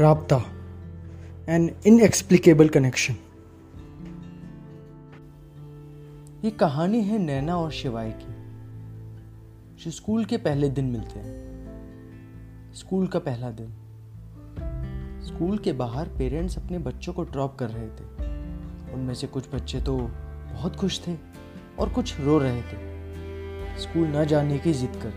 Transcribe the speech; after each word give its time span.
राबता 0.00 0.36
N 1.48 1.76
inexplicable 1.86 2.68
connection 2.68 3.14
ये 6.44 6.50
कहानी 6.50 7.02
है 7.02 7.18
नैना 7.18 7.56
और 7.56 7.70
शिवाय 7.70 8.10
की। 8.22 8.34
जो 9.84 9.90
स्कूल 9.90 10.24
के 10.24 10.36
पहले 10.36 10.68
दिन 10.68 10.84
मिलते 10.84 11.20
हैं। 11.20 11.40
स्कूल 12.74 13.06
का 13.06 13.18
पहला 13.18 13.50
दिन। 13.50 13.68
स्कूल 15.24 15.58
के 15.58 15.72
बाहर 15.72 16.08
पेरेंट्स 16.08 16.58
अपने 16.58 16.78
बच्चों 16.78 17.12
को 17.12 17.22
ड्रॉप 17.22 17.58
कर 17.58 17.68
रहे 17.68 17.88
थे। 17.88 18.04
उनमें 18.92 19.14
से 19.14 19.26
कुछ 19.26 19.54
बच्चे 19.54 19.82
तो 19.82 19.96
बहुत 20.54 20.76
खुश 20.76 21.08
थे 21.08 21.16
और 21.78 21.88
कुछ 21.88 22.20
रो 22.20 22.38
रहे 22.38 22.62
थे। 22.62 22.78
स्कूल 23.78 24.08
न 24.08 24.24
जाने 24.24 24.58
की 24.58 24.72
जिद 24.72 24.92
कर। 25.02 25.12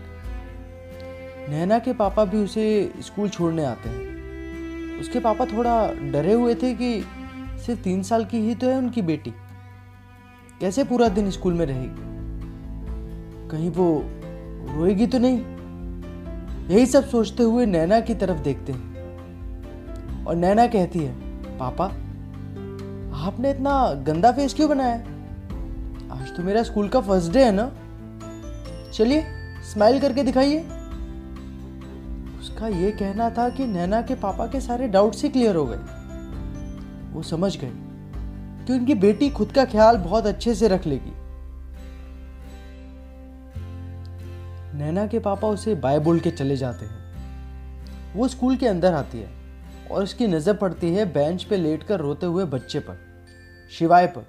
नैना 1.50 1.78
के 1.78 1.92
पापा 1.92 2.24
भी 2.24 2.36
उसे 2.36 2.92
स्कूल 3.00 3.28
छोड़ने 3.28 3.64
आते 3.64 3.88
हैं। 3.88 4.13
उसके 5.00 5.20
पापा 5.20 5.44
थोड़ा 5.44 5.92
डरे 5.92 6.32
हुए 6.32 6.54
थे 6.54 6.74
कि 6.74 7.04
सिर्फ़ 7.66 7.82
तीन 7.82 8.02
साल 8.02 8.24
की 8.24 8.38
ही 8.38 8.54
तो 8.54 8.68
है 8.68 8.78
उनकी 8.78 9.02
बेटी। 9.02 9.30
कैसे 10.60 10.84
पूरा 10.84 11.08
दिन 11.08 11.30
स्कूल 11.30 11.54
में 11.54 11.66
रहेगी? 11.66 12.14
कहीं 13.48 13.70
वो 13.70 14.04
रोएगी 14.78 15.06
तो 15.06 15.18
नहीं? 15.18 15.44
यही 16.68 16.86
सब 16.86 17.08
सोचते 17.08 17.42
हुए 17.42 17.66
नैना 17.66 18.00
की 18.00 18.14
तरफ़ 18.14 18.38
देखते 18.38 18.72
हैं। 18.72 18.94
और 20.24 20.34
नैना 20.36 20.66
कहती 20.66 20.98
है, 20.98 21.12
पापा, 21.58 21.84
आपने 23.26 23.50
इतना 23.50 23.92
गंदा 23.94 24.32
फेस 24.32 24.54
क्यों 24.54 24.68
बनाया? 24.68 24.96
आज 26.14 26.36
तो 26.36 26.42
मेरा 26.42 26.62
स्कूल 26.62 26.88
का 26.88 27.00
फ़र्स्ट 27.00 27.32
डे 27.32 27.44
है 27.44 27.52
ना। 27.52 27.72
चलिए, 28.92 29.24
स्माइल 29.72 30.00
करके 30.00 30.22
दिखाइए। 30.22 30.66
उसका 32.54 32.66
ये 32.68 32.90
कहना 32.90 33.28
था 33.30 33.48
कि 33.48 33.66
नैना 33.66 34.00
के 34.02 34.14
पापा 34.14 34.46
के 34.46 34.60
सारे 34.60 34.86
डाउट्स 34.88 35.22
ही 35.22 35.28
क्लियर 35.28 35.56
हो 35.56 35.64
गए। 35.66 37.12
वो 37.12 37.22
समझ 37.22 37.56
गए 37.56 37.70
कि 38.66 38.72
उनकी 38.72 38.94
बेटी 38.94 39.30
खुद 39.30 39.52
का 39.52 39.64
ख्याल 39.64 39.96
बहुत 39.96 40.26
अच्छे 40.26 40.54
से 40.54 40.68
रख 40.68 40.86
लेगी। 40.86 41.12
नैना 44.78 45.06
के 45.06 45.18
पापा 45.18 45.48
उसे 45.48 45.74
बाय 45.74 45.98
बोल 45.98 46.20
के 46.20 46.30
चले 46.30 46.56
जाते 46.56 46.86
हैं। 46.86 48.12
वो 48.14 48.28
स्कूल 48.28 48.56
के 48.56 48.66
अंदर 48.66 48.94
आती 48.94 49.18
है 49.18 49.30
और 49.90 50.02
उसकी 50.02 50.26
नज़र 50.26 50.54
पड़ती 50.54 50.94
है 50.94 51.12
बेंच 51.12 51.44
पे 51.44 51.56
लेटकर 51.56 52.00
रोते 52.00 52.26
हुए 52.26 52.44
बच्चे 52.44 52.78
पर, 52.78 52.98
शिवाय 53.78 54.06
पर। 54.06 54.26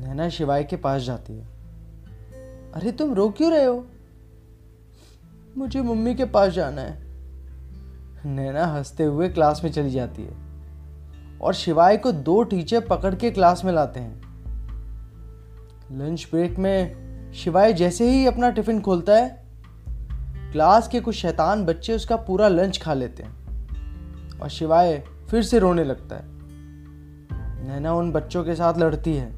नैना 0.00 0.28
शिवाय 0.28 0.64
के 0.64 0.76
पास 0.76 1.02
जाती 1.02 1.32
है। 1.32 1.46
अरे, 2.72 2.92
तुम 2.92 3.14
रो 3.14 3.28
क्यों 3.30 3.50
रहे 3.52 3.64
हो? 3.64 3.86
मुझे 5.58 5.82
मम्मी 5.82 6.14
के 6.14 6.24
पास 6.24 6.52
जाना 6.52 6.80
है। 6.80 6.98
नैना 8.26 8.66
हँसते 8.66 9.04
हुए 9.04 9.28
क्लास 9.28 9.60
में 9.64 9.70
चली 9.72 9.90
जाती 9.90 10.22
है 10.22 10.32
और 11.40 11.54
शिवाय 11.54 11.96
को 11.96 12.12
दो 12.12 12.42
टीचर 12.42 12.80
पकड़ 12.80 13.14
के 13.14 13.30
क्लास 13.30 13.64
में 13.64 13.72
लाते 13.72 14.00
हैं। 14.00 14.20
लंच 15.92 16.28
ब्रेक 16.30 16.58
में 16.58 17.32
शिवाय 17.32 17.72
जैसे 17.72 18.10
ही 18.10 18.26
अपना 18.26 18.50
टिफ़िन 18.50 18.80
खोलता 18.80 19.16
है, 19.16 19.28
क्लास 20.52 20.88
के 20.88 21.00
कुछ 21.00 21.14
शैतान 21.14 21.64
बच्चे 21.64 21.94
उसका 21.94 22.16
पूरा 22.16 22.48
लंच 22.48 22.82
खा 22.82 22.94
लेते 22.94 23.22
हैं 23.22 24.40
और 24.40 24.48
शिवाय 24.48 25.04
फिर 25.30 25.42
से 25.42 25.58
रोने 25.58 25.84
लगता 25.84 26.16
है। 26.16 26.22
नैना 27.68 27.94
उन 27.94 28.12
बच्चों 28.12 28.44
के 28.44 28.54
साथ 28.54 28.78
लड़ती 28.78 29.16
है, 29.16 29.32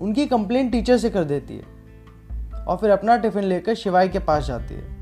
उनकी 0.00 0.26
कंप्लेंट 0.26 0.72
टीचर 0.72 0.98
से 0.98 1.10
कर 1.10 1.24
देती 1.24 1.56
है 1.56 2.64
और 2.64 2.76
फिर 2.76 2.90
अपना 2.90 3.16
टिफ़िन 3.16 3.44
लेकर 3.44 3.74
शिवाय 3.74 4.08
के 4.08 4.18
पास 4.18 4.44
जाती 4.44 4.74
है। 4.74 4.99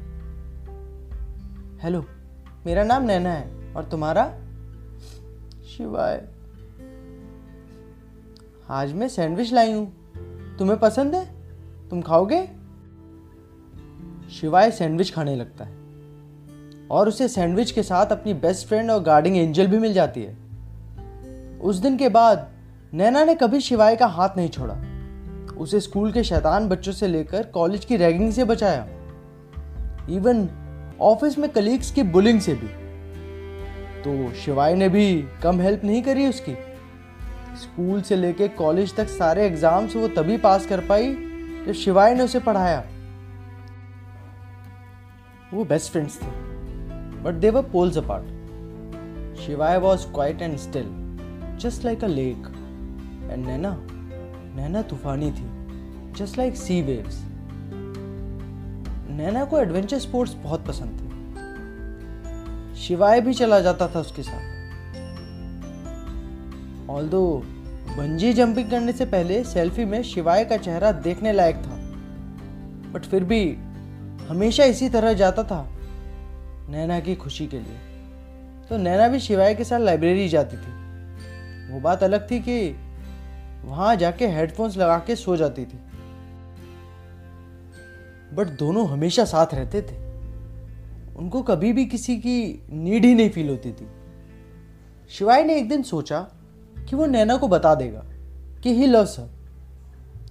हेलो 1.83 2.05
मेरा 2.67 2.85
नाम 2.85 3.03
नैना 3.03 3.31
है 3.31 3.75
और 3.75 3.85
तुम्हारा? 3.85 4.25
शिवाय। 5.65 6.29
आज 8.71 8.93
मैं 8.93 9.09
सैंडविच 9.09 9.53
लाई 9.53 9.73
हूँ। 9.73 9.93
तुम्हें 10.59 10.79
पसंद 10.79 11.15
है? 11.15 11.35
तुम 11.89 12.03
खाओगे? 12.03 12.49
शिवाय 14.31 14.71
सैंडविच 14.71 15.15
खाने 15.15 15.37
लगता 15.37 15.65
है। 15.65 15.73
और 16.91 17.09
उसे 17.09 17.29
सैंडविच 17.29 17.71
के 17.71 17.83
साथ 17.83 18.07
अपनी 18.07 18.35
बेस्ट 18.35 18.69
फ्रेंड 18.69 18.91
और 18.91 19.03
गार्डिंग 19.03 19.37
एंजल 19.37 19.67
भी 19.67 19.79
मिल 19.79 19.93
जाती 19.93 20.23
है। 20.23 20.37
उस 21.59 21.77
दिन 21.77 21.97
के 21.97 22.09
बाद, 22.09 22.51
नैना 22.95 23.25
ने 23.25 23.35
कभी 23.35 23.61
शिवाय 23.61 23.97
का 23.97 24.07
हाथ 24.07 24.29
नहीं 24.37 24.49
छोड़ा। 24.49 24.77
उसे 25.55 25.81
स्कूल 25.81 26.13
के 26.13 26.25
शैतान 26.25 26.69
बच्चों 26.69 26.93
से 26.93 27.07
लेकर 27.07 27.47
कॉलेज 27.47 27.85
की 27.85 27.97
रैगिंग 27.97 28.33
से 28.33 28.45
बचाया। 28.45 28.89
इवन 30.11 30.58
ऑफ़िस 31.01 31.39
में 31.39 31.49
कलीग्स 31.51 31.91
की 31.91 32.03
बुलिंग 32.05 32.41
से 32.41 32.55
भी। 32.55 32.69
तो 34.03 34.33
शिवाय 34.35 34.75
ने 34.75 34.89
भी 34.89 35.23
कम 35.43 35.61
हेल्प 35.61 35.85
नहीं 35.85 36.03
करी 36.03 36.27
उसकी। 36.27 36.55
स्कूल 37.57 38.01
से 38.03 38.17
लेके 38.17 38.49
कॉलेज 38.49 38.95
तक 38.97 39.09
सारे 39.09 39.47
एग्ज़ाम्स 39.47 39.97
वो 39.97 40.09
तभी 40.09 40.37
पास 40.39 40.67
कर 40.67 40.81
पाई 40.87 41.15
जब 41.67 41.73
शिवाय 41.75 42.15
ने 42.15 42.23
उसे 42.23 42.41
पढ़ाया। 42.41 42.85
वो 45.53 45.65
बेस्ट 45.65 45.93
फ्रेंड्स 45.93 46.21
थे 46.23 46.31
but 47.23 47.35
they 47.35 47.51
were 47.51 47.63
poles 47.73 47.99
apart 47.99 49.39
Shivaay 49.41 49.79
was 49.79 50.07
quite 50.13 50.43
and 50.43 50.57
still 50.59 50.87
just 51.61 51.85
like 51.85 52.05
a 52.05 52.09
lake 52.09 52.47
and 53.31 53.47
Naina 53.47 53.77
Naina 54.57 54.83
तूफानी 54.83 55.31
थी 55.31 55.49
just 56.19 56.39
like 56.39 56.57
sea 56.57 56.81
waves 56.83 57.23
Naina 59.19 59.45
को 59.45 59.59
एडवेंचर 59.59 59.99
स्पोर्ट्स 59.99 60.35
बहुत 60.35 60.67
पसंद 60.67 60.89
थे। 60.89 61.09
शिवाय 62.77 63.21
भी 63.21 63.35
चला 63.35 63.61
जाता 63.61 63.89
था 63.89 64.01
उसके 64.01 64.23
साथ। 64.23 64.43
ऑल 66.91 67.09
दो 67.09 67.43
बंजी 67.99 68.33
जंपिंग 68.33 68.71
करने 68.71 68.93
से 68.93 69.07
पहले 69.07 69.45
सेल्फी 69.45 69.85
में 69.85 70.03
शिवाय 70.03 70.45
का 70.45 70.57
चेहरा 70.57 70.93
देखने 70.93 71.33
लायक 71.33 71.57
था। 71.57 71.77
बट 72.93 73.05
फिर 73.05 73.25
भी, 73.25 73.59
हमेशा 74.29 74.65
इसी 74.65 74.89
तरह 74.89 75.13
जाता 75.13 75.43
था 75.43 75.73
नैना 76.69 77.01
की 77.01 77.15
खुशी 77.15 77.47
के 77.47 77.57
लिए। 77.57 77.79
तो 78.69 78.77
नैना 78.77 79.09
भी 79.09 79.21
शिवाय 79.21 79.55
के 79.55 79.65
साथ 79.65 79.79
लाइब्रेरी 79.79 80.29
जाती 80.29 80.57
थी। 80.57 80.73
वो 81.73 81.81
बात 81.81 82.03
अलग 82.03 82.31
थी 82.31 82.41
कि 82.41 82.77
वहाँ 83.65 83.97
जाके 83.97 84.27
हेडफोन्स 84.27 84.77
लगा 84.77 84.99
के 84.99 85.17
सो 85.17 85.37
जाती 85.37 85.65
थी। 85.65 85.79
बट 88.35 88.47
दोनों 88.47 88.89
हमेशा 88.89 89.25
साथ 89.25 89.47
रहते 89.55 89.83
थे। 89.83 89.97
उनको 91.17 91.43
कभी 91.43 91.73
भी 91.73 91.87
किसी 91.87 92.17
की 92.17 92.67
नीड 92.73 93.05
ही 93.05 93.15
नहीं 93.15 93.31
फील 93.31 93.49
होती 93.49 93.73
थी। 93.73 93.89
शिवाय 95.11 95.45
ने 95.45 95.57
एक 95.57 95.69
दिन 95.69 95.83
सोचा 95.83 96.21
कि 96.89 96.97
वो 96.97 97.07
नैना 97.07 97.37
को 97.37 97.49
बता 97.49 97.75
देगा 97.75 98.05
कि 98.63 98.75
ही 98.75 98.87
लव्स 98.87 99.19
हर 99.19 99.27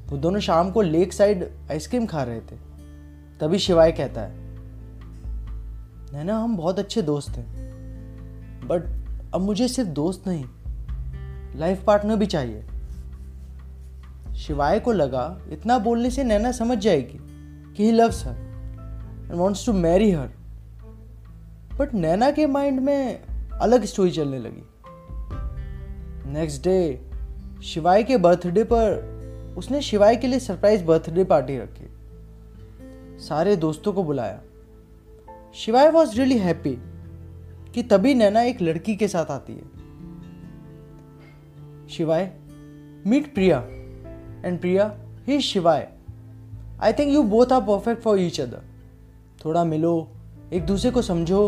वो 0.08 0.18
दोनों 0.18 0.40
शाम 0.40 0.72
को 0.72 0.82
लेक 0.82 1.14
साइड 1.14 1.50
आइसक्रीम 1.72 2.06
खा 2.06 2.24
रहे 2.24 2.40
थे। 2.40 2.56
तभी 3.40 3.60
शिवाय 3.60 3.92
कहता 3.92 4.22
है, 4.22 4.36
नैना, 6.14 6.40
हम 6.40 6.58
बहुत 6.58 6.80
अच्छे 6.80 7.02
दोस्त 7.02 7.30
हैं 7.30 7.68
बट 8.68 8.84
अब 9.34 9.42
मुझे 9.42 9.68
सिर्फ़ 9.68 9.90
दोस्त 9.90 10.28
नहीं 10.28 10.46
लाइफ 11.56 11.84
पार्टनर 11.84 12.16
भी 12.16 12.26
चाहिए। 12.26 12.66
शिवाय 14.36 14.80
को 14.80 14.92
लगा, 14.92 15.42
इतना 15.50 15.78
बोलने 15.80 16.10
से 16.10 16.24
नैना 16.24 16.52
समझ 16.52 16.78
जाएगी। 16.78 17.20
कि 17.78 17.86
he 17.86 17.92
loves 17.92 18.26
her 18.26 18.36
and 19.24 19.36
wants 19.36 19.66
to 19.66 19.74
marry 19.74 20.12
her 20.12 20.28
but 21.80 21.94
Naina 21.94 22.32
के 22.32 22.48
माइंड 22.48 22.80
में 22.80 23.24
अलग 23.62 23.84
स्टोरी 23.86 24.12
चलने 24.12 24.40
लगी। 24.40 24.64
नेक्स्ट 26.32 26.64
डे 26.64 27.10
शिवाय 27.64 28.04
के 28.04 28.18
बर्थडे 28.18 28.64
पर 28.64 29.18
उसने 29.58 29.82
शिवाय 29.82 30.16
के 30.16 30.28
लिए 30.28 30.40
सरप्राइज़ 30.40 30.84
बर्थडे 30.84 31.24
पार्टी 31.24 31.58
रखी। 31.58 31.88
सारे 33.20 33.56
दोस्तों 33.56 33.94
को 33.94 34.04
बुलाया। 34.04 34.42
शिवाय 35.56 35.90
वॉज़ 35.90 36.18
रियली 36.18 36.38
हैप्पी 36.38 36.78
कि 37.72 37.84
तभी 37.84 38.14
नैना 38.14 38.42
एक 38.42 38.62
लड़की 38.62 38.96
के 38.96 39.08
साथ 39.08 39.26
आती 39.26 39.54
है। 39.54 39.78
शिवाय 41.88 42.34
meet 43.08 43.34
Priya. 43.34 43.60
And 44.48 44.60
Priya 44.62 44.98
he 45.28 45.42
Shivaay. 45.42 45.97
I 46.84 46.94
think 46.94 47.14
you 47.14 47.24
both 47.24 47.52
are 47.52 47.62
perfect 47.62 48.02
for 48.04 48.20
each 48.20 48.40
other 48.42 48.62
थोड़ा 49.46 49.64
मिलो, 49.64 50.08
एक 50.54 50.66
दूसरे 50.66 50.92
को 50.92 51.02
समझो। 51.02 51.40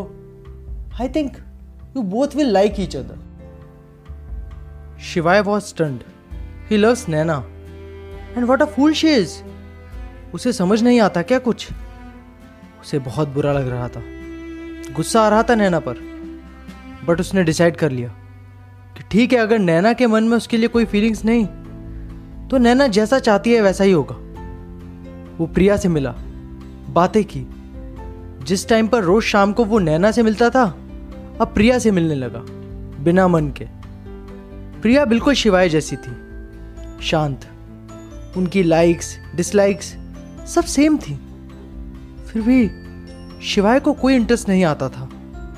I 1.02 1.10
think 1.10 1.38
you 1.98 2.02
both 2.04 2.36
will 2.36 2.52
like 2.54 2.80
each 2.80 2.96
other 2.96 3.18
Shivaay 5.04 5.42
was 5.42 5.64
stunned 5.64 6.00
he 6.70 6.78
loves 6.78 7.08
Naina 7.10 7.36
and 8.38 8.46
what 8.46 8.62
a 8.62 8.66
fool 8.66 8.94
she 8.94 9.10
is 9.10 9.34
उसे 10.34 10.54
समझ 10.54 10.82
नहीं 10.84 11.00
आता 11.02 11.22
क्या 11.22 11.40
कुछ? 11.40 11.68
उसे 12.82 13.00
बहुत 13.00 13.28
बुरा 13.28 13.54
लग 13.54 13.68
रहा 13.68 13.88
था। 13.88 14.02
गुस्सा 14.94 15.22
आ 15.22 15.30
रहा 15.30 15.44
था 15.44 15.56
नैना 15.56 15.80
पर। 15.80 15.98
बट 17.08 17.20
उसने 17.20 17.44
डिसाइड 17.44 17.76
कर 17.76 17.92
लिया 17.92 18.10
कि 18.98 19.04
ठीक 19.12 19.34
है, 19.34 19.40
अगर 19.40 19.60
नैना 19.60 19.94
के 19.94 20.08
मन 20.08 20.24
में 20.24 20.38
उसके 20.38 20.58
लिए 20.58 20.68
कोई 20.68 20.86
फीलिंग्स 20.86 21.24
नहीं 21.26 21.46
तो 22.48 22.58
नैना 22.58 22.88
जैसा 22.88 23.20
चाहती 23.20 23.54
है 23.54 23.62
वैसा 23.62 23.84
ही 23.84 23.92
होगा। 23.92 24.16
वो 25.40 25.48
प्रिया 25.48 25.78
से 25.78 25.90
मिला, 25.90 26.16
बातें 26.90 27.24
की। 27.24 27.46
जिस 28.44 28.68
टाइम 28.68 28.88
पर 28.88 29.04
रोज 29.04 29.24
शाम 29.24 29.54
को 29.54 29.66
वो 29.66 29.80
नैना 29.80 30.12
से 30.12 30.24
मिलता 30.24 30.50
था, 30.50 30.64
अब 31.42 31.52
प्रिया 31.54 31.80
से 31.80 31.92
मिलने 31.92 32.16
लगा, 32.16 32.40
बिना 33.04 33.28
मन 33.28 33.48
के। 33.48 33.66
प्रिया 34.82 35.06
बिल्कुल 35.06 35.34
शिवाय 35.34 35.70
जैसी 35.70 35.96
थी, 35.96 36.12
शांत। 37.06 37.48
उनकी 38.38 38.64
लाइक्स 38.64 39.18
डिसलाइक्स 39.36 39.96
सब 40.48 40.64
सेम 40.64 40.98
थी। 40.98 41.20
फिर 42.28 42.42
भी 42.42 42.70
शिवाय 43.46 43.80
को 43.80 43.94
कोई 43.94 44.16
इंटरेस्ट 44.16 44.50
नहीं 44.50 44.64
आता 44.64 44.90
था 44.90 45.10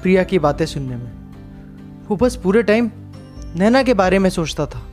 प्रिया 0.01 0.23
की 0.23 0.39
बातें 0.39 0.65
सुनने 0.65 0.95
में। 0.95 1.11
वो 2.07 2.15
बस 2.15 2.35
पूरे 2.35 2.63
टाइम 2.63 2.91
नैना 3.55 3.83
के 3.83 3.93
बारे 3.93 4.19
में 4.19 4.29
सोचता 4.29 4.65
था। 4.65 4.83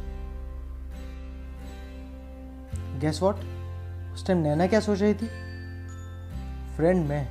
गैस 3.01 3.21
वॉट 3.23 3.37
उस 4.19 4.27
टाइम 4.27 4.39
नैना 4.39 4.67
क्या 4.67 4.79
सोच 4.81 5.01
रही 5.03 5.15
थी? 5.15 5.27
फ्रेंड 6.77 7.07
मैं 7.07 7.27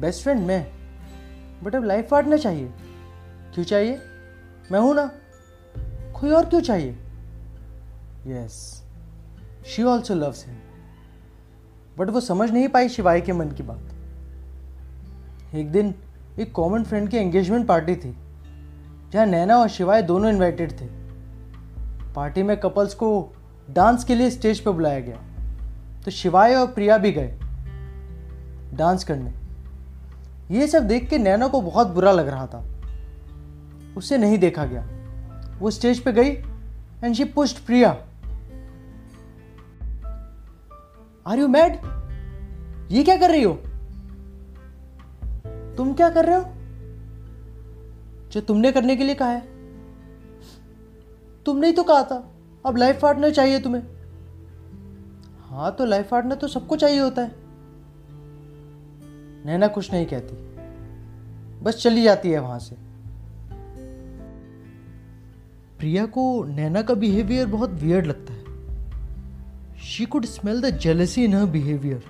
बेस्ट 0.00 0.22
फ्रेंड 0.22 0.46
मैं 0.46 0.66
बट 1.62 1.74
अब 1.74 1.84
लाइफ 1.84 2.08
पार्टनर 2.10 2.38
चाहिए। 2.38 2.68
क्यों 3.54 3.64
चाहिए? 3.64 3.98
मैं 4.72 4.80
हूँ 4.80 4.94
ना। 4.94 5.10
कोई 6.20 6.30
और 6.30 6.46
क्यों 6.46 6.60
चाहिए? 6.60 6.90
Yes 8.26 8.82
she 9.66 9.82
also 9.82 10.14
loves 10.14 10.46
him 10.46 10.56
but 11.98 12.10
वो 12.10 12.20
समझ 12.20 12.50
नहीं 12.50 12.68
पाई 12.68 12.88
शिवाय 12.88 13.20
के 13.20 13.32
मन 13.32 13.50
की 13.50 13.62
बात। 13.62 15.54
एक 15.54 15.72
दिन 15.72 15.94
एक 16.38 16.52
कॉमन 16.52 16.84
फ्रेंड 16.84 17.08
की 17.08 17.16
एंगेजमेंट 17.16 17.66
पार्टी 17.66 17.96
थी, 17.96 18.16
जहाँ 19.12 19.26
नैना 19.26 19.56
और 19.58 19.68
शिवाय 19.68 20.02
दोनों 20.02 20.30
इनवाइटेड 20.30 20.80
थे। 20.80 20.86
पार्टी 22.14 22.42
में 22.42 22.56
कपल्स 22.56 22.94
को 22.94 23.10
डांस 23.70 24.04
के 24.04 24.14
लिए 24.14 24.30
स्टेज 24.30 24.60
पर 24.60 24.70
बुलाया 24.70 25.00
गया। 25.00 25.24
तो 26.08 26.12
शिवाय 26.12 26.54
और 26.54 26.66
प्रिया 26.66 26.98
भी 26.98 27.12
गए 27.12 27.38
डांस 28.74 29.04
करने। 29.04 29.32
ये 30.54 30.66
सब 30.66 30.88
देख 30.88 31.10
के 31.10 31.18
नैना 31.18 31.48
को 31.48 31.60
बहुत 31.60 31.86
बुरा 31.86 32.12
लग 32.12 32.28
रहा 32.28 32.46
था। 32.46 32.64
उसे 33.96 34.18
नहीं 34.18 34.38
देखा 34.38 34.64
गया। 34.64 34.88
वो 35.58 35.70
स्टेज 35.70 36.00
पे 36.00 36.12
गई 36.12 36.28
and 37.04 37.14
she 37.14 37.24
pushed 37.24 37.56
Priya. 37.58 37.90
Are 41.26 41.38
you 41.38 41.48
mad 41.48 41.72
ये 42.92 43.04
क्या 43.04 43.16
कर 43.16 43.30
रही 43.30 43.42
हो? 43.42 43.52
तुम 45.76 45.94
क्या 45.94 46.10
कर 46.10 46.24
रहे 46.24 46.36
हो? 46.36 46.44
जो 48.30 48.40
तुमने 48.40 48.72
करने 48.72 48.96
के 48.96 49.04
लिए 49.04 49.14
कहा 49.14 49.30
है। 49.30 49.40
तुमने 51.46 51.66
ही 51.66 51.72
तो 51.72 51.82
कहा 51.82 52.02
था। 52.02 52.30
अब 52.66 52.76
लाइफ 52.76 53.00
पार्टनर 53.00 53.30
चाहिए 53.30 53.60
तुम्हें। 53.60 53.97
हाँ 55.58 55.74
तो 55.74 55.84
लाइफ 55.84 56.10
पार्टनर 56.10 56.34
तो 56.34 56.48
सबको 56.48 56.76
चाहिए 56.76 57.00
होता 57.00 57.22
है। 57.22 57.32
नैना 59.46 59.66
कुछ 59.66 59.92
नहीं 59.92 60.06
कहती। 60.06 60.36
बस 61.60 61.82
चली 61.82 62.02
जाती 62.02 62.30
है 62.30 62.38
वहाँ 62.38 62.58
से। 62.58 62.76
प्रिया 65.78 66.06
को 66.06 66.44
नैना 66.44 66.82
का 66.82 66.94
बिहेवियर 66.94 67.46
बहुत 67.46 67.70
वियर्ड 67.70 68.06
लगता 68.06 68.32
है। 68.32 68.44
She 69.78 70.06
could 70.06 70.24
smell 70.24 70.60
the 70.60 70.70
jealousy 70.70 71.24
in 71.24 71.34
her 71.34 71.46
behaviour 71.46 72.04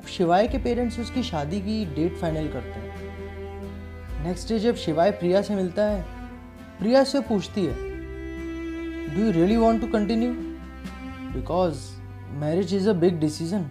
अब 0.00 0.06
शिवाय 0.06 0.48
के 0.48 0.58
पेरेंट्स 0.58 1.00
उसकी 1.00 1.22
शादी 1.22 1.60
की 1.60 1.84
डेट 1.86 2.16
फाइनल 2.16 2.48
करते 2.48 2.70
हैं। 2.70 4.24
नेक्स्ट 4.24 4.48
डे 4.48 4.58
जब 4.58 4.74
शिवाय 4.74 5.10
प्रिया 5.10 5.42
से 5.42 5.54
मिलता 5.54 5.84
है, 5.84 6.02
प्रिया 6.78 7.04
से 7.04 7.20
पूछती 7.20 7.66
है 7.66 7.74
do 9.14 9.24
you 9.24 9.30
really 9.30 9.56
want 9.56 9.80
to 9.80 9.86
continue 9.86 10.53
because 11.34 11.78
marriage 12.40 12.74
is 12.74 12.88
a 12.88 12.92
big 13.00 13.18
decision 13.20 13.62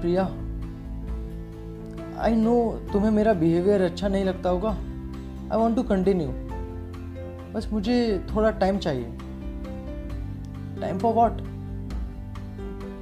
Priya 0.00 0.24
I 2.22 2.34
know 2.36 2.54
तुम्हें 2.92 3.10
मेरा 3.10 3.32
बिहेवियर 3.34 3.82
अच्छा 3.82 4.08
नहीं 4.08 4.24
लगता 4.24 4.50
होगा. 4.50 4.70
आई 5.52 5.58
वॉन्ट 5.58 5.76
टू 5.76 5.82
कंटिन्यू 5.82 6.28
बस 7.54 7.68
मुझे 7.72 7.96
थोड़ा 8.34 8.50
टाइम 8.58 8.78
चाहिए. 8.78 9.16
Time 10.80 10.98
for 10.98 11.14
what 11.14 11.40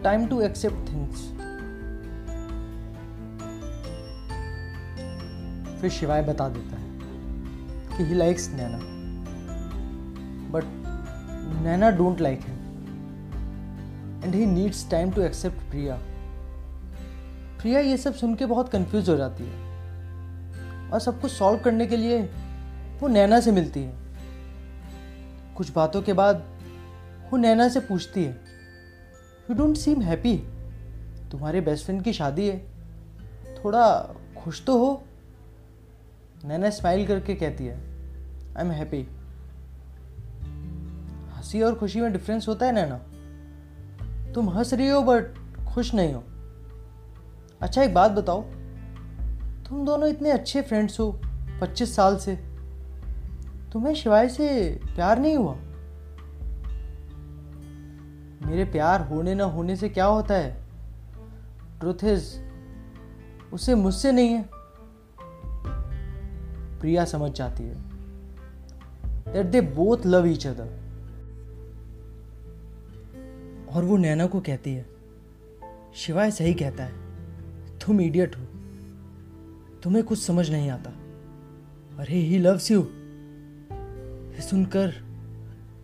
time 0.05 0.27
to 0.27 0.41
accept 0.41 0.89
things 0.93 1.27
फिर 5.81 5.91
शिवाय 5.91 6.23
बता 6.23 6.49
देता 6.49 6.77
है 6.77 7.97
कि 7.97 8.05
he 8.05 8.15
likes 8.15 8.49
Naina 8.55 8.79
but 10.53 10.65
Naina 11.65 11.91
don't 11.99 12.21
like 12.21 12.41
him 12.41 12.58
and 14.25 14.35
he 14.35 14.47
needs 14.47 14.91
time 14.91 15.11
to 15.11 15.23
accept 15.23 15.71
Priya 15.71 15.99
Priya 17.61 17.81
ये 17.81 17.97
सब 17.97 18.15
सुन 18.15 18.35
के 18.35 18.47
बहुत 18.47 18.69
कंफ्यूज 18.69 19.09
हो 19.09 19.17
जाती 19.17 19.45
है। 19.45 20.91
और 20.91 21.01
सब 21.01 21.21
कुछ 21.21 21.33
सॉल्व 21.33 21.61
करने 21.61 21.87
के 21.87 21.97
लिए 21.97 22.21
वो 23.01 23.09
नैना 23.09 23.41
से 23.41 23.53
मिलती 23.53 23.83
है। 23.83 23.93
कुछ 25.57 25.73
बातों 25.73 26.03
के 26.03 26.13
बाद 26.13 26.45
वो 27.31 27.37
नैना 27.37 27.69
से 27.69 27.81
पूछती 27.81 28.25
है 28.25 28.31
यू 29.51 29.55
डोंट 29.55 29.77
सीम 29.77 30.03
हैप्पी 30.03 30.37
तुम्हारे 31.31 31.61
बेस्ट 31.61 31.85
फ्रेंड 31.85 32.03
की 32.03 32.13
शादी 32.13 32.49
है। 32.49 32.59
थोड़ा 33.57 33.85
खुश 34.39 34.65
तो 34.65 34.79
हो? 34.79 35.03
नैना 36.45 36.71
स्माइल 36.71 37.07
करके 37.07 37.35
कहती 37.35 37.67
है 37.67 37.77
आई 38.57 38.65
एम 38.65 38.71
हैप्पी 38.71 39.07
हँसी 41.35 41.63
और 41.63 41.75
खुशी 41.75 42.01
में 42.01 42.13
डिफरेंस 42.13 42.49
होता 42.49 42.67
है 42.67 42.73
नैना। 42.73 43.01
तुम 44.39 44.51
हंस 44.51 44.75
रही 44.75 44.89
हो 44.89 45.03
बट 45.03 45.25
खुश 45.69 45.95
नहीं 45.95 46.15
हो। 46.15 46.25
अच्छा 47.61 47.83
एक 47.83 47.95
बात 47.95 48.11
बताओ। 48.11 48.43
तुम 49.69 49.85
दोनों 49.85 50.09
इतने 50.09 50.31
अच्छे 50.31 50.63
फ्रेंड्स 50.63 51.01
हो, 51.01 51.21
पच्चीस 51.61 51.97
साल 51.97 52.17
से। 52.17 52.37
तुम्हें 53.73 53.95
शिवाय 53.95 54.29
से 54.29 54.81
प्यार 54.95 55.19
नहीं 55.19 55.37
हुआ? 55.37 55.55
मेरे 58.51 58.65
प्यार 58.65 59.01
होने 59.01 59.35
ना 59.35 59.45
होने 59.45 59.77
से 59.77 59.89
क्या 59.89 60.07
होता 60.07 60.35
है? 60.35 60.63
ट्रुथ 61.81 62.05
इज़ 62.05 62.41
उसे 63.53 63.75
मुझसे 63.75 64.13
नहीं 64.13 64.29
है। 64.29 64.49
प्रिया 66.81 67.05
समझ 67.05 67.33
जाती 67.33 67.63
है। 67.63 67.75
That 69.33 69.47
they 69.47 69.61
both 69.61 69.99
love 70.07 70.27
each 70.27 70.47
other 70.47 70.88
और 73.79 73.85
वो 73.85 73.97
नैना 73.97 74.27
को 74.27 74.41
कहती 74.41 74.75
है, 74.75 74.87
शिवाय 75.95 76.31
सही 76.31 76.55
कहता 76.55 76.85
है, 76.85 76.93
तुम 77.79 78.01
इडियट 78.01 78.37
हो। 78.37 78.43
तुम्हें 79.83 80.05
कुछ 80.05 80.19
समझ 80.19 80.51
नहीं 80.51 80.71
आता। 80.71 80.91
अरे 81.99 82.15
ही 82.15 82.39
लव्स 82.39 82.71
यू 82.71 82.83
सुनकर 84.41 84.93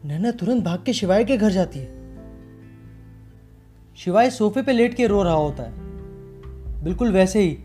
नैना 0.05 0.31
तुरंत 0.31 0.65
भाग 0.65 0.83
के 0.87 0.93
शिवाय 0.93 1.25
के 1.25 1.37
घर 1.37 1.51
जाती 1.51 1.79
है। 1.79 1.87
शिवाय 3.97 4.31
सोफे 4.31 4.63
पे 4.63 4.73
लेट 4.73 4.95
के 4.95 5.07
रो 5.07 5.23
रहा 5.23 5.35
होता 5.35 5.63
है। 5.63 5.73
बिल्कुल 6.85 7.13
वैसे 7.13 7.41
ही, 7.41 7.59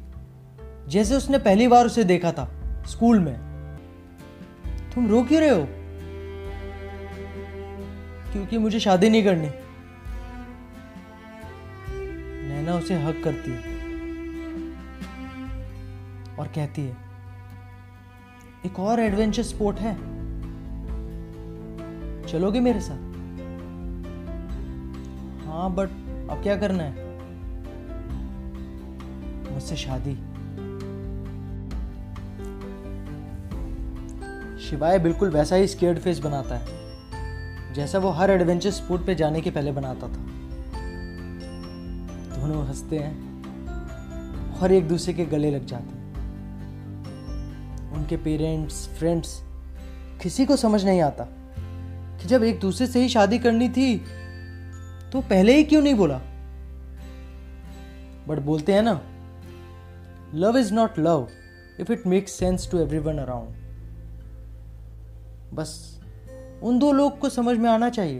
जैसे 0.87 1.15
उसने 1.15 1.37
पहली 1.37 1.67
बार 1.67 1.85
उसे 1.85 2.03
देखा 2.03 2.31
था, 2.31 2.83
स्कूल 2.87 3.19
में। 3.19 3.35
तुम 4.95 5.09
रो 5.09 5.23
क्यों 5.23 5.41
रहे 5.41 5.49
हो? 5.49 5.67
क्योंकि 8.31 8.57
मुझे 8.57 8.79
शादी 8.79 9.09
नहीं 9.09 9.23
करनी। 9.23 9.68
उसे 12.79 12.95
हक 13.03 13.21
करती 13.23 13.51
है 13.51 13.77
और 16.35 16.47
कहती 16.47 16.81
है, 16.81 16.95
एक 18.65 18.79
और 18.79 18.99
एडवेंचर 18.99 19.43
स्पोर्ट 19.43 19.79
है। 19.79 19.93
चलोगे 22.27 22.59
मेरे 22.59 22.79
साथ? 22.79 23.07
हाँ 25.45 25.69
बट 25.75 25.89
अब 26.31 26.41
क्या 26.43 26.55
करना 26.55 26.83
है? 26.83 27.07
मुझसे 29.51 29.75
शादी। 29.75 30.15
शिवाय 34.61 34.99
बिल्कुल 34.99 35.29
वैसा 35.29 35.55
ही 35.55 35.67
स्केर्ड 35.67 35.99
फेस 35.99 36.19
बनाता 36.19 36.55
है, 36.55 37.73
जैसा 37.73 37.99
वो 37.99 38.09
हर 38.11 38.31
एडवेंचर 38.31 38.71
स्पोर्ट 38.71 39.05
पे 39.05 39.15
जाने 39.15 39.41
के 39.41 39.51
पहले 39.51 39.71
बनाता 39.71 40.07
था। 40.07 40.25
दोनों 42.49 42.65
हँसते 42.67 42.97
हैं 42.97 44.59
और 44.59 44.71
एक 44.71 44.87
दूसरे 44.87 45.13
के 45.13 45.25
गले 45.25 45.51
लग 45.51 45.65
जाते 45.65 45.97
हैं। 45.97 46.07
उनके 47.93 48.17
पेरेंट्स 48.17 48.87
फ्रेंड्स 48.89 49.41
किसी 50.23 50.45
को 50.45 50.55
समझ 50.55 50.83
नहीं 50.85 51.01
आता 51.01 51.27
कि 52.17 52.27
जब 52.27 52.43
एक 52.43 52.59
दूसरे 52.59 52.87
से 52.87 53.01
ही 53.01 53.09
शादी 53.09 53.39
करनी 53.39 53.69
थी 53.69 53.97
तो 55.11 55.21
पहले 55.21 55.55
ही 55.55 55.63
क्यों 55.63 55.81
नहीं 55.81 55.95
बोला? 55.95 56.17
बट 58.27 58.39
बोलते 58.39 58.73
हैं 58.73 58.81
ना 58.81 59.01
love 60.35 60.57
is 60.57 60.73
not 60.73 60.99
love 60.99 61.27
if 61.79 61.91
it 61.91 62.07
makes 62.07 62.31
sense 62.31 62.71
to 62.71 62.79
everyone 62.99 63.17
around 63.17 63.55
बस, 65.53 66.01
उन 66.63 66.79
दो 66.79 66.91
लोग 66.91 67.19
को 67.19 67.29
समझ 67.29 67.57
में 67.57 67.69
आना 67.69 67.89
चाहिए। 67.89 68.19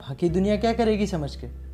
बाकी 0.00 0.28
दुनिया 0.30 0.56
क्या 0.56 0.72
करेगी 0.72 1.06
समझ 1.06 1.36
के? 1.36 1.65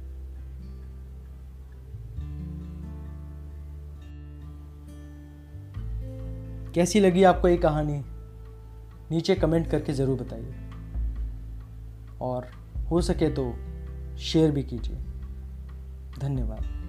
कैसी 6.75 7.01
लगी 7.01 7.23
आपको 7.23 7.49
ये 7.49 7.57
कहानी? 7.57 8.03
नीचे 9.11 9.35
कमेंट 9.35 9.71
करके 9.71 9.93
ज़रूर 9.93 10.23
बताइए। 10.23 10.55
और 12.21 12.47
हो 12.91 13.01
सके 13.01 13.29
तो 13.29 13.55
शेयर 14.19 14.51
भी 14.51 14.63
कीजिए। 14.63 14.97
धन्यवाद। 16.19 16.82